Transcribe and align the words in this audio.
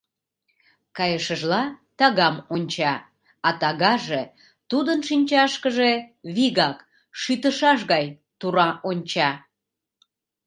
Кайышыжла 0.97 1.61
тагам 1.99 2.35
онча, 2.53 2.93
а 3.47 3.49
тагаже 3.61 4.23
тудын 4.69 4.99
шинчашкыже 5.07 5.91
вигак, 6.35 6.77
шӱтышаш 7.21 7.79
гай 7.91 8.05
тура 8.39 8.69
онча. 8.89 9.29